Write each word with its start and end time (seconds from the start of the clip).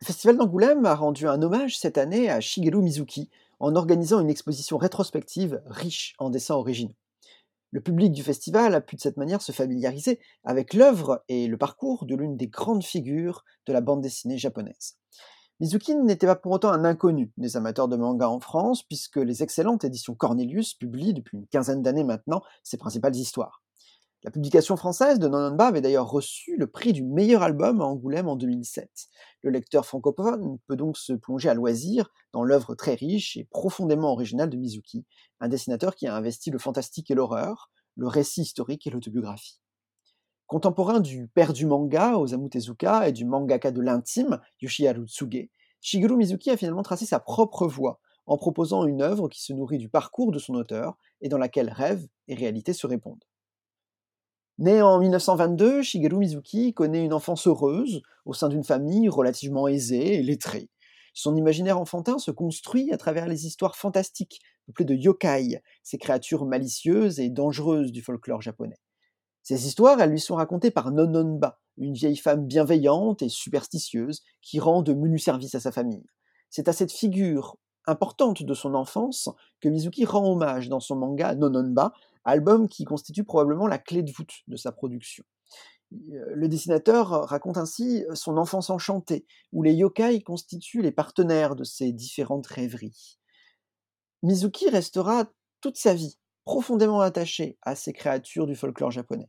Le 0.00 0.06
Festival 0.06 0.38
d'Angoulême 0.38 0.86
a 0.86 0.94
rendu 0.94 1.28
un 1.28 1.42
hommage 1.42 1.78
cette 1.78 1.98
année 1.98 2.30
à 2.30 2.40
Shigeru 2.40 2.80
Mizuki 2.80 3.28
en 3.58 3.76
organisant 3.76 4.18
une 4.18 4.30
exposition 4.30 4.78
rétrospective 4.78 5.60
riche 5.66 6.14
en 6.18 6.30
dessins 6.30 6.54
originaux. 6.54 6.94
Le 7.70 7.82
public 7.82 8.10
du 8.10 8.22
festival 8.22 8.74
a 8.74 8.80
pu 8.80 8.96
de 8.96 9.00
cette 9.02 9.18
manière 9.18 9.42
se 9.42 9.52
familiariser 9.52 10.18
avec 10.42 10.72
l'œuvre 10.72 11.22
et 11.28 11.46
le 11.48 11.58
parcours 11.58 12.06
de 12.06 12.16
l'une 12.16 12.38
des 12.38 12.46
grandes 12.46 12.82
figures 12.82 13.44
de 13.66 13.74
la 13.74 13.82
bande 13.82 14.00
dessinée 14.00 14.38
japonaise. 14.38 14.96
Mizuki 15.60 15.94
n'était 15.94 16.26
pas 16.26 16.34
pour 16.34 16.52
autant 16.52 16.72
un 16.72 16.86
inconnu 16.86 17.30
des 17.36 17.58
amateurs 17.58 17.88
de 17.88 17.96
manga 17.96 18.26
en 18.26 18.40
France, 18.40 18.82
puisque 18.82 19.18
les 19.18 19.42
excellentes 19.42 19.84
éditions 19.84 20.14
Cornelius 20.14 20.72
publient 20.72 21.12
depuis 21.12 21.36
une 21.36 21.46
quinzaine 21.46 21.82
d'années 21.82 22.04
maintenant 22.04 22.40
ses 22.62 22.78
principales 22.78 23.16
histoires. 23.16 23.62
La 24.22 24.30
publication 24.30 24.76
française 24.76 25.18
de 25.18 25.28
Nononba 25.28 25.68
avait 25.68 25.80
d'ailleurs 25.80 26.10
reçu 26.10 26.54
le 26.58 26.66
prix 26.66 26.92
du 26.92 27.02
meilleur 27.02 27.42
album 27.42 27.80
à 27.80 27.86
Angoulême 27.86 28.28
en 28.28 28.36
2007. 28.36 28.90
Le 29.40 29.50
lecteur 29.50 29.86
francophone 29.86 30.58
peut 30.66 30.76
donc 30.76 30.98
se 30.98 31.14
plonger 31.14 31.48
à 31.48 31.54
loisir 31.54 32.10
dans 32.34 32.44
l'œuvre 32.44 32.74
très 32.74 32.92
riche 32.92 33.38
et 33.38 33.44
profondément 33.44 34.12
originale 34.12 34.50
de 34.50 34.58
Mizuki, 34.58 35.06
un 35.40 35.48
dessinateur 35.48 35.94
qui 35.94 36.06
a 36.06 36.14
investi 36.14 36.50
le 36.50 36.58
fantastique 36.58 37.10
et 37.10 37.14
l'horreur, 37.14 37.70
le 37.96 38.08
récit 38.08 38.42
historique 38.42 38.86
et 38.86 38.90
l'autobiographie. 38.90 39.58
Contemporain 40.46 41.00
du 41.00 41.28
père 41.28 41.54
du 41.54 41.64
manga, 41.64 42.18
Osamu 42.18 42.50
Tezuka, 42.50 43.08
et 43.08 43.12
du 43.12 43.24
mangaka 43.24 43.70
de 43.70 43.80
l'intime, 43.80 44.38
Yoshiharu 44.60 45.06
Tsuge, 45.06 45.48
Shigeru 45.80 46.16
Mizuki 46.16 46.50
a 46.50 46.58
finalement 46.58 46.82
tracé 46.82 47.06
sa 47.06 47.20
propre 47.20 47.66
voie 47.66 48.00
en 48.26 48.36
proposant 48.36 48.84
une 48.84 49.00
œuvre 49.00 49.30
qui 49.30 49.42
se 49.42 49.54
nourrit 49.54 49.78
du 49.78 49.88
parcours 49.88 50.30
de 50.30 50.38
son 50.38 50.54
auteur 50.56 50.98
et 51.22 51.30
dans 51.30 51.38
laquelle 51.38 51.70
rêve 51.70 52.06
et 52.28 52.34
réalité 52.34 52.74
se 52.74 52.86
répondent. 52.86 53.24
Né 54.60 54.82
en 54.82 54.98
1922, 54.98 55.80
Shigeru 55.80 56.18
Mizuki 56.18 56.74
connaît 56.74 57.02
une 57.02 57.14
enfance 57.14 57.46
heureuse 57.46 58.02
au 58.26 58.34
sein 58.34 58.50
d'une 58.50 58.62
famille 58.62 59.08
relativement 59.08 59.66
aisée 59.66 60.16
et 60.16 60.22
lettrée. 60.22 60.68
Son 61.14 61.34
imaginaire 61.34 61.80
enfantin 61.80 62.18
se 62.18 62.30
construit 62.30 62.92
à 62.92 62.98
travers 62.98 63.26
les 63.26 63.46
histoires 63.46 63.74
fantastiques, 63.74 64.42
peuplées 64.66 64.84
de 64.84 64.94
yokai, 64.94 65.62
ces 65.82 65.96
créatures 65.96 66.44
malicieuses 66.44 67.20
et 67.20 67.30
dangereuses 67.30 67.90
du 67.90 68.02
folklore 68.02 68.42
japonais. 68.42 68.76
Ces 69.42 69.66
histoires, 69.66 69.98
elles 69.98 70.10
lui 70.10 70.20
sont 70.20 70.34
racontées 70.34 70.70
par 70.70 70.92
Nononba, 70.92 71.58
une 71.78 71.94
vieille 71.94 72.18
femme 72.18 72.46
bienveillante 72.46 73.22
et 73.22 73.30
superstitieuse 73.30 74.20
qui 74.42 74.60
rend 74.60 74.82
de 74.82 74.92
menus 74.92 75.24
services 75.24 75.54
à 75.54 75.60
sa 75.60 75.72
famille. 75.72 76.04
C'est 76.50 76.68
à 76.68 76.74
cette 76.74 76.92
figure 76.92 77.56
importante 77.86 78.42
de 78.42 78.54
son 78.54 78.74
enfance 78.74 79.30
que 79.62 79.70
Mizuki 79.70 80.04
rend 80.04 80.30
hommage 80.30 80.68
dans 80.68 80.80
son 80.80 80.96
manga 80.96 81.34
Nononba, 81.34 81.94
album 82.24 82.68
qui 82.68 82.84
constitue 82.84 83.24
probablement 83.24 83.66
la 83.66 83.78
clé 83.78 84.02
de 84.02 84.12
voûte 84.12 84.32
de 84.46 84.56
sa 84.56 84.72
production. 84.72 85.24
Le 85.90 86.46
dessinateur 86.46 87.08
raconte 87.28 87.56
ainsi 87.56 88.04
son 88.14 88.36
enfance 88.36 88.70
enchantée, 88.70 89.26
où 89.52 89.62
les 89.62 89.74
yokai 89.74 90.22
constituent 90.22 90.82
les 90.82 90.92
partenaires 90.92 91.56
de 91.56 91.64
ses 91.64 91.92
différentes 91.92 92.46
rêveries. 92.46 93.18
Mizuki 94.22 94.68
restera 94.68 95.26
toute 95.60 95.76
sa 95.76 95.94
vie 95.94 96.18
profondément 96.44 97.00
attaché 97.00 97.58
à 97.62 97.74
ces 97.74 97.92
créatures 97.92 98.46
du 98.46 98.54
folklore 98.54 98.90
japonais. 98.90 99.28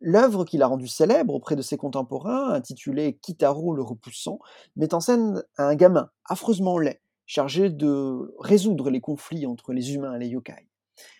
L'œuvre 0.00 0.44
qu'il 0.44 0.62
a 0.62 0.66
rendue 0.66 0.88
célèbre 0.88 1.34
auprès 1.34 1.56
de 1.56 1.62
ses 1.62 1.76
contemporains, 1.76 2.52
intitulée 2.52 3.18
Kitaro 3.22 3.74
le 3.74 3.82
repoussant, 3.82 4.38
met 4.76 4.92
en 4.92 5.00
scène 5.00 5.42
un 5.56 5.74
gamin 5.74 6.10
affreusement 6.24 6.78
laid, 6.78 7.00
chargé 7.24 7.70
de 7.70 8.34
résoudre 8.38 8.90
les 8.90 9.00
conflits 9.00 9.46
entre 9.46 9.72
les 9.72 9.94
humains 9.94 10.14
et 10.14 10.18
les 10.18 10.28
yokai. 10.28 10.68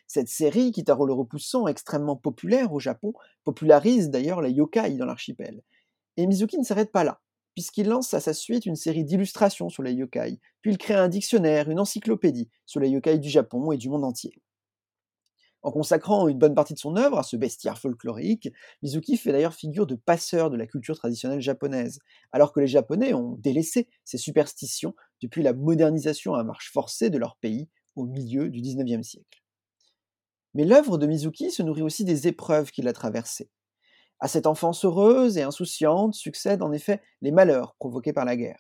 Cette 0.07 0.29
série, 0.29 0.73
Kitaro 0.73 1.07
le 1.07 1.13
Repoussant, 1.13 1.67
extrêmement 1.67 2.17
populaire 2.17 2.73
au 2.73 2.81
Japon, 2.81 3.13
popularise 3.45 4.11
d'ailleurs 4.11 4.41
les 4.41 4.53
yokai 4.53 4.97
dans 4.97 5.07
l'archipel. 5.07 5.63
Et 6.17 6.27
Mizuki 6.27 6.59
ne 6.59 6.65
s'arrête 6.65 6.93
pas 6.93 7.05
là, 7.05 7.21
puisqu'il 7.55 7.89
lance 7.89 8.15
à 8.15 8.21
sa 8.21 8.35
suite 8.35 8.67
une 8.67 8.77
série 8.77 9.05
d'illustrations 9.05 9.69
sur 9.69 9.83
les 9.83 9.93
yokai, 9.93 10.39
puis 10.63 10.73
il 10.73 10.79
crée 10.79 10.95
un 10.95 11.09
dictionnaire, 11.09 11.71
une 11.71 11.81
encyclopédie 11.81 12.51
sur 12.67 12.81
les 12.81 12.91
yokai 12.91 13.19
du 13.19 13.29
Japon 13.29 13.73
et 13.73 13.77
du 13.77 13.89
monde 13.89 14.05
entier. 14.05 14.33
En 15.63 15.73
consacrant 15.73 16.29
une 16.29 16.39
bonne 16.39 16.55
partie 16.55 16.75
de 16.75 16.79
son 16.79 16.95
œuvre 16.97 17.19
à 17.19 17.25
ce 17.25 17.37
bestiaire 17.37 17.77
folklorique, 17.77 18.51
Mizuki 18.83 19.17
fait 19.17 19.33
d'ailleurs 19.33 19.53
figure 19.53 19.87
de 19.87 19.97
passeur 19.97 20.49
de 20.49 20.57
la 20.57 20.67
culture 20.67 20.97
traditionnelle 20.97 21.41
japonaise, 21.41 21.99
alors 22.31 22.53
que 22.53 22.61
les 22.61 22.69
Japonais 22.69 23.15
ont 23.15 23.37
délaissé 23.41 23.89
ces 24.05 24.17
superstitions 24.17 24.95
depuis 25.23 25.43
la 25.43 25.53
modernisation 25.55 26.35
à 26.35 26.45
marche 26.45 26.71
forcée 26.73 27.11
de 27.11 27.19
leur 27.19 27.37
pays 27.39 27.69
au 27.97 28.05
milieu 28.05 28.49
du 28.49 28.61
XIXe 28.61 29.05
siècle. 29.05 29.43
Mais 30.57 30.65
l'œuvre 30.65 30.97
de 30.97 31.07
Mizuki 31.07 31.51
se 31.51 31.63
nourrit 31.63 31.83
aussi 31.83 32.07
des 32.07 32.29
épreuves 32.29 32.71
qu'il 32.71 32.89
a 32.89 32.95
traversées. 32.95 33.51
À 34.21 34.27
cette 34.27 34.47
enfance 34.47 34.87
heureuse 34.87 35.37
et 35.37 35.43
insouciante 35.43 36.15
succèdent 36.15 36.63
en 36.63 36.73
effet 36.73 37.03
les 37.21 37.31
malheurs 37.31 37.75
provoqués 37.79 38.15
par 38.15 38.25
la 38.25 38.37
guerre. 38.37 38.59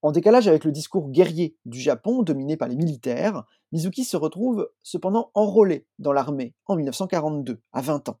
En 0.00 0.10
décalage 0.10 0.48
avec 0.48 0.64
le 0.64 0.72
discours 0.72 1.10
guerrier 1.10 1.54
du 1.66 1.78
Japon 1.78 2.22
dominé 2.22 2.56
par 2.56 2.68
les 2.68 2.76
militaires, 2.76 3.44
Mizuki 3.72 4.04
se 4.04 4.16
retrouve 4.16 4.70
cependant 4.82 5.30
enrôlé 5.34 5.86
dans 5.98 6.14
l'armée 6.14 6.54
en 6.64 6.76
1942, 6.76 7.60
à 7.72 7.82
20 7.82 8.08
ans. 8.08 8.18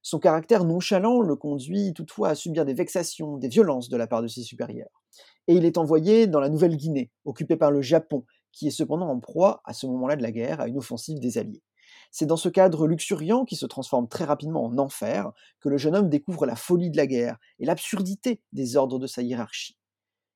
Son 0.00 0.18
caractère 0.18 0.64
nonchalant 0.64 1.20
le 1.20 1.36
conduit 1.36 1.92
toutefois 1.92 2.30
à 2.30 2.34
subir 2.34 2.64
des 2.64 2.72
vexations, 2.72 3.36
des 3.36 3.48
violences 3.48 3.90
de 3.90 3.98
la 3.98 4.06
part 4.06 4.22
de 4.22 4.28
ses 4.28 4.42
supérieurs. 4.42 5.02
Et 5.48 5.54
il 5.54 5.66
est 5.66 5.76
envoyé 5.76 6.26
dans 6.26 6.40
la 6.40 6.48
Nouvelle-Guinée, 6.48 7.10
occupée 7.26 7.56
par 7.56 7.70
le 7.70 7.82
Japon, 7.82 8.24
qui 8.52 8.68
est 8.68 8.70
cependant 8.70 9.10
en 9.10 9.20
proie, 9.20 9.60
à 9.66 9.74
ce 9.74 9.86
moment-là 9.86 10.16
de 10.16 10.22
la 10.22 10.32
guerre, 10.32 10.62
à 10.62 10.68
une 10.68 10.78
offensive 10.78 11.20
des 11.20 11.36
Alliés. 11.36 11.62
C'est 12.12 12.26
dans 12.26 12.36
ce 12.36 12.50
cadre 12.50 12.86
luxuriant 12.86 13.46
qui 13.46 13.56
se 13.56 13.64
transforme 13.64 14.06
très 14.06 14.24
rapidement 14.24 14.66
en 14.66 14.76
enfer 14.76 15.32
que 15.60 15.70
le 15.70 15.78
jeune 15.78 15.96
homme 15.96 16.10
découvre 16.10 16.44
la 16.44 16.56
folie 16.56 16.90
de 16.90 16.96
la 16.98 17.06
guerre 17.06 17.38
et 17.58 17.64
l'absurdité 17.64 18.42
des 18.52 18.76
ordres 18.76 18.98
de 18.98 19.06
sa 19.06 19.22
hiérarchie. 19.22 19.78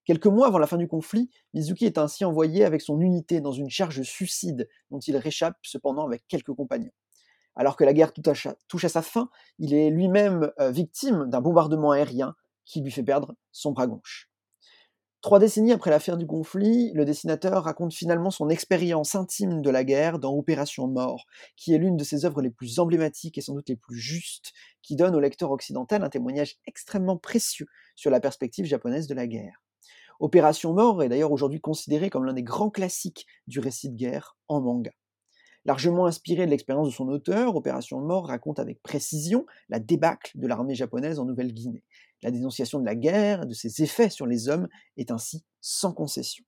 Quelques 0.06 0.26
mois 0.26 0.47
avant 0.47 0.59
la 0.59 0.66
fin 0.66 0.78
du 0.78 0.88
conflit, 0.88 1.28
Mizuki 1.53 1.84
est 1.84 1.98
ainsi 1.98 2.25
envoyé 2.25 2.65
avec 2.65 2.81
son 2.81 3.00
unité 3.00 3.42
dans 3.42 3.53
une 3.53 3.69
charge 3.69 4.03
suicide 4.03 4.69
dont 4.91 5.00
il 5.00 5.16
réchappe 5.19 5.59
cependant 5.62 6.06
avec 6.06 6.26
quelques 6.28 6.54
compagnons. 6.54 6.92
Alors 7.56 7.76
que 7.76 7.84
la 7.84 7.92
guerre 7.92 8.12
touche 8.12 8.84
à 8.84 8.88
sa 8.88 9.03
fin, 9.03 9.28
il 9.59 9.75
est 9.75 9.91
lui-même 9.91 10.53
euh, 10.59 10.70
victime 10.70 11.28
d'un 11.28 11.42
bombardement 11.42 11.91
aérien 11.91 12.34
qui 12.65 12.81
lui 12.81 12.91
fait 12.91 13.03
perdre 13.03 13.34
son 13.53 13.72
bras 13.72 13.86
gauche. 13.86 14.31
Trois 15.26 15.41
décennies 15.41 15.72
après 15.72 15.91
l'affaire 15.91 16.19
du 16.19 16.25
conflit, 16.25 16.92
le 16.92 17.04
dessinateur 17.04 17.64
raconte 17.64 17.92
finalement 17.92 18.31
son 18.31 18.48
expérience 18.48 19.16
intime 19.16 19.60
de 19.60 19.70
la 19.70 19.82
guerre 19.82 20.20
dans 20.20 20.32
Opération 20.32 20.87
Mort, 20.87 21.26
qui 21.56 21.75
est 21.75 21.78
l'une 21.78 21.97
de 21.97 22.04
ses 22.04 22.25
œuvres 22.25 22.42
les 22.42 22.50
plus 22.50 22.78
emblématiques 22.78 23.36
et 23.36 23.41
sans 23.41 23.54
doute 23.54 23.69
les 23.69 23.75
plus 23.75 23.98
justes, 23.98 24.53
qui 24.82 24.94
donne 24.94 25.16
au 25.16 25.19
lecteur 25.19 25.50
occidental 25.50 26.04
un 26.04 26.10
témoignage 26.10 26.59
extrêmement 26.65 27.16
précieux 27.16 27.66
sur 27.97 28.12
la 28.12 28.20
perspective 28.20 28.66
japonaise 28.66 29.09
de 29.09 29.15
la 29.15 29.26
guerre. 29.26 29.60
Opération 30.20 30.72
Mort 30.72 31.03
est 31.03 31.09
d'ailleurs 31.09 31.32
aujourd'hui 31.32 31.60
considéré 31.60 32.09
comme 32.09 32.25
l'un 32.25 32.32
des 32.32 32.44
grands 32.44 32.70
classiques 32.70 33.26
du 33.48 33.59
récit 33.59 33.88
de 33.88 33.97
guerre 33.97 34.36
en 34.47 34.60
manga. 34.60 34.92
Largement 35.66 36.06
inspiré 36.06 36.47
de 36.47 36.50
l'expérience 36.53 36.87
de 36.87 36.93
son 36.93 37.09
auteur, 37.09 37.56
Opération 37.56 38.00
Mort 38.00 38.28
raconte 38.28 38.60
avec 38.60 38.81
précision 38.84 39.47
la 39.69 39.81
débâcle 39.81 40.31
de 40.38 40.47
l'armée 40.47 40.77
japonaise 40.77 41.19
en 41.19 41.25
Nouvelle-Guinée. 41.25 41.82
La 42.22 42.31
dénonciation 42.31 42.78
de 42.78 42.84
la 42.84 42.94
guerre 42.94 43.47
de 43.47 43.53
ses 43.53 43.82
effets 43.82 44.09
sur 44.09 44.27
les 44.27 44.49
hommes 44.49 44.69
est 44.97 45.10
ainsi 45.10 45.44
sans 45.60 45.93
concession. 45.93 46.44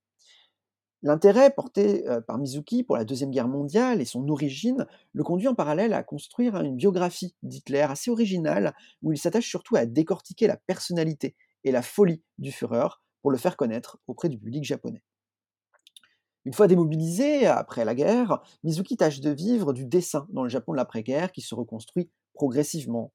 L'intérêt 1.03 1.51
porté 1.51 2.07
euh, 2.09 2.21
par 2.21 2.39
Mizuki 2.39 2.85
pour 2.85 2.97
la 2.97 3.05
Deuxième 3.05 3.33
Guerre 3.33 3.49
mondiale 3.49 4.01
et 4.01 4.05
son 4.05 4.29
origine 4.29 4.87
le 5.15 5.25
conduit 5.25 5.49
en 5.49 5.55
parallèle 5.57 5.95
à 5.95 6.05
construire 6.05 6.55
une 6.61 6.77
biographie 6.77 7.35
d'Hitler 7.43 7.81
assez 7.81 8.13
originale 8.13 8.73
où 9.03 9.13
il 9.13 9.19
s'attache 9.19 9.49
surtout 9.49 9.75
à 9.75 9.85
décortiquer 9.85 10.47
la 10.47 10.57
personnalité 10.57 11.35
et 11.65 11.73
la 11.73 11.83
folie 11.83 12.23
du 12.39 12.53
Führer 12.53 13.01
pour 13.23 13.33
le 13.33 13.37
faire 13.37 13.57
connaître 13.57 13.99
auprès 14.07 14.29
du 14.29 14.39
public 14.39 14.63
japonais. 14.63 15.03
Une 16.49 16.55
fois 16.55 16.67
démobilisé 16.67 17.45
après 17.45 17.85
la 17.85 17.95
guerre, 17.95 18.41
Mizuki 18.65 18.97
tâche 18.97 19.21
de 19.21 19.29
vivre 19.29 19.75
du 19.75 19.85
dessin 19.85 20.27
dans 20.31 20.45
le 20.45 20.49
Japon 20.49 20.73
de 20.73 20.79
l'après-guerre 20.79 21.31
qui 21.31 21.43
se 21.43 21.55
reconstruit 21.55 22.09
progressivement 22.33 23.13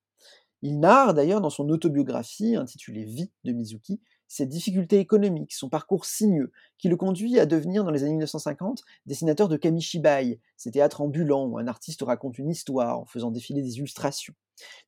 il 0.65 0.79
narre 0.79 1.13
d'ailleurs 1.13 1.41
dans 1.41 1.49
son 1.49 1.67
autobiographie 1.67 2.55
intitulée 2.55 3.03
Vie 3.03 3.31
de 3.43 3.51
Mizuki 3.51 3.99
ses 4.29 4.45
difficultés 4.45 4.99
économiques, 4.99 5.51
son 5.51 5.67
parcours 5.67 6.05
sinueux, 6.05 6.51
qui 6.77 6.89
le 6.89 6.95
conduit 6.95 7.37
à 7.37 7.45
devenir 7.45 7.83
dans 7.83 7.91
les 7.91 8.03
années 8.03 8.13
1950 8.13 8.81
dessinateur 9.05 9.49
de 9.49 9.57
kamishibai, 9.57 10.39
ces 10.55 10.71
théâtres 10.71 11.01
ambulants 11.01 11.47
où 11.47 11.57
un 11.57 11.67
artiste 11.67 12.01
raconte 12.03 12.37
une 12.37 12.49
histoire 12.49 12.99
en 12.99 13.05
faisant 13.05 13.29
défiler 13.29 13.61
des 13.61 13.77
illustrations. 13.77 14.33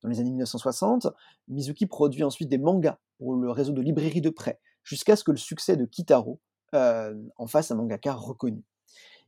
Dans 0.02 0.10
les 0.10 0.20
années 0.20 0.30
1960, 0.30 1.08
Mizuki 1.50 1.88
produit 1.88 2.24
ensuite 2.24 2.50
des 2.50 2.58
mangas 2.58 3.00
pour 3.18 3.34
le 3.36 3.52
réseau 3.52 3.74
de 3.74 3.82
librairies 3.82 4.22
de 4.22 4.30
prêt, 4.30 4.62
jusqu'à 4.84 5.16
ce 5.16 5.26
que 5.26 5.32
le 5.32 5.38
succès 5.38 5.76
de 5.76 5.86
Kitaro 5.86 6.40
en 6.76 7.48
fasse 7.48 7.72
un 7.72 7.76
mangaka 7.76 8.14
reconnu. 8.14 8.64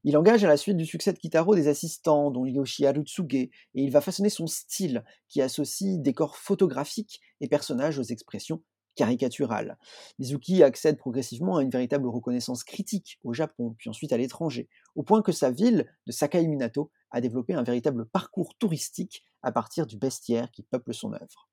Il 0.03 0.15
engage 0.15 0.44
à 0.44 0.47
la 0.47 0.57
suite 0.57 0.77
du 0.77 0.85
succès 0.85 1.11
de 1.11 1.19
Kitaro 1.19 1.55
des 1.55 1.67
assistants, 1.67 2.31
dont 2.31 2.45
Yoshi 2.45 2.85
Harutsuge, 2.85 3.33
et 3.33 3.51
il 3.73 3.91
va 3.91 3.99
façonner 3.99 4.29
son 4.29 4.47
style, 4.47 5.03
qui 5.27 5.41
associe 5.41 5.99
décors 5.99 6.38
photographiques 6.38 7.19
et 7.41 7.47
personnages 7.47 7.99
aux 7.99 8.03
expressions 8.03 8.61
caricaturales. 8.95 9.77
Mizuki 10.19 10.63
accède 10.63 10.97
progressivement 10.97 11.57
à 11.57 11.63
une 11.63 11.69
véritable 11.69 12.07
reconnaissance 12.07 12.63
critique 12.63 13.19
au 13.23 13.33
Japon, 13.33 13.75
puis 13.77 13.89
ensuite 13.89 14.11
à 14.11 14.17
l'étranger, 14.17 14.69
au 14.95 15.03
point 15.03 15.21
que 15.21 15.31
sa 15.31 15.51
ville 15.51 15.85
de 16.05 16.11
Sakai 16.11 16.45
Minato 16.47 16.91
a 17.11 17.21
développé 17.21 17.53
un 17.53 17.63
véritable 17.63 18.05
parcours 18.05 18.55
touristique 18.57 19.23
à 19.44 19.51
partir 19.51 19.88
du 19.88 19.97
bestiaire 19.97 20.51
qui 20.51 20.63
peuple 20.63 20.94
son 20.94 21.13
œuvre. 21.13 21.46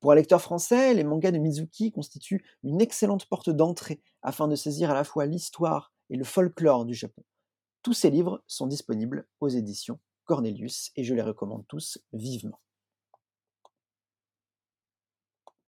Pour 0.00 0.12
un 0.12 0.14
lecteur 0.14 0.40
français, 0.40 0.94
les 0.94 1.02
mangas 1.02 1.32
de 1.32 1.38
Mizuki 1.38 1.90
constituent 1.90 2.44
une 2.62 2.80
excellente 2.80 3.26
porte 3.26 3.50
d'entrée 3.50 4.00
afin 4.22 4.46
de 4.46 4.54
saisir 4.54 4.90
à 4.90 4.94
la 4.94 5.04
fois 5.04 5.26
l'histoire 5.26 5.92
et 6.10 6.16
le 6.16 6.24
folklore 6.24 6.84
du 6.84 6.94
Japon. 6.94 7.24
Tous 7.82 7.94
ces 7.94 8.10
livres 8.10 8.42
sont 8.46 8.66
disponibles 8.66 9.26
aux 9.40 9.48
éditions 9.48 9.98
Cornelius 10.24 10.92
et 10.94 11.04
je 11.04 11.14
les 11.14 11.22
recommande 11.22 11.66
tous 11.66 11.98
vivement. 12.12 12.60